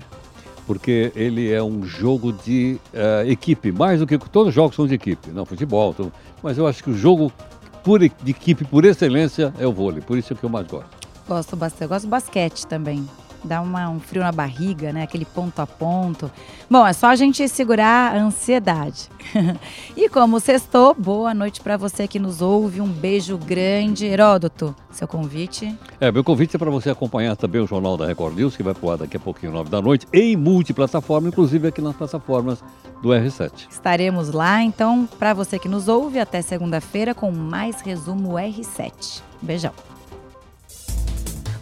Porque 0.66 1.12
ele 1.16 1.52
é 1.52 1.62
um 1.62 1.84
jogo 1.84 2.32
de 2.32 2.78
eh, 2.92 3.24
equipe, 3.26 3.72
mais 3.72 4.00
do 4.00 4.06
que 4.06 4.16
todos 4.18 4.48
os 4.48 4.54
jogos 4.54 4.76
são 4.76 4.86
de 4.86 4.94
equipe, 4.94 5.30
não 5.30 5.44
futebol, 5.44 5.92
tudo. 5.92 6.12
mas 6.42 6.56
eu 6.58 6.66
acho 6.66 6.82
que 6.82 6.90
o 6.90 6.96
jogo 6.96 7.32
por, 7.82 8.00
de 8.00 8.12
equipe 8.26 8.64
por 8.64 8.84
excelência 8.84 9.52
é 9.58 9.66
o 9.66 9.72
vôlei, 9.72 10.00
por 10.00 10.16
isso 10.16 10.32
é 10.32 10.36
que 10.36 10.44
eu 10.44 10.50
mais 10.50 10.66
gosto. 10.66 10.90
Gosto 11.26 11.56
bastante. 11.56 11.82
Eu 11.82 11.88
gosto 11.88 12.06
do 12.06 12.10
basquete 12.10 12.66
também. 12.66 13.06
Dá 13.42 13.60
uma, 13.60 13.88
um 13.88 13.98
frio 13.98 14.22
na 14.22 14.32
barriga, 14.32 14.92
né? 14.92 15.02
Aquele 15.02 15.24
ponto 15.24 15.60
a 15.60 15.66
ponto. 15.66 16.30
Bom, 16.68 16.86
é 16.86 16.92
só 16.92 17.08
a 17.08 17.16
gente 17.16 17.48
segurar 17.48 18.14
a 18.14 18.18
ansiedade. 18.18 19.08
e 19.96 20.08
como 20.08 20.38
sextou, 20.40 20.94
boa 20.94 21.32
noite 21.32 21.60
para 21.60 21.76
você 21.76 22.06
que 22.06 22.18
nos 22.18 22.42
ouve. 22.42 22.80
Um 22.80 22.88
beijo 22.88 23.38
grande. 23.38 24.06
Heródoto, 24.06 24.74
seu 24.90 25.08
convite. 25.08 25.74
É, 26.00 26.12
meu 26.12 26.22
convite 26.22 26.56
é 26.56 26.58
para 26.58 26.70
você 26.70 26.90
acompanhar 26.90 27.36
também 27.36 27.60
o 27.60 27.66
Jornal 27.66 27.96
da 27.96 28.06
Record 28.06 28.36
News, 28.36 28.56
que 28.56 28.62
vai 28.62 28.74
pro 28.74 28.90
ar 28.90 28.98
daqui 28.98 29.16
a 29.16 29.20
pouquinho, 29.20 29.52
nove 29.52 29.70
da 29.70 29.80
noite, 29.80 30.06
em 30.12 30.36
multiplataforma, 30.36 31.28
inclusive 31.28 31.68
aqui 31.68 31.80
nas 31.80 31.96
plataformas 31.96 32.62
do 33.02 33.08
R7. 33.08 33.68
Estaremos 33.70 34.30
lá, 34.30 34.62
então, 34.62 35.08
para 35.18 35.32
você 35.32 35.58
que 35.58 35.68
nos 35.68 35.88
ouve, 35.88 36.18
até 36.18 36.42
segunda-feira 36.42 37.14
com 37.14 37.30
mais 37.30 37.80
resumo 37.80 38.34
R7. 38.34 39.22
Beijão. 39.40 39.72